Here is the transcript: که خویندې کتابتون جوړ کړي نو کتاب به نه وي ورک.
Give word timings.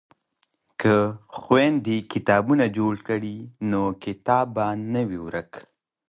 که 0.81 0.93
خویندې 1.39 1.95
کتابتون 2.11 2.59
جوړ 2.77 2.93
کړي 3.07 3.37
نو 3.71 3.81
کتاب 4.03 4.45
به 4.55 4.67
نه 4.93 5.01
وي 5.07 5.19
ورک. 5.25 5.51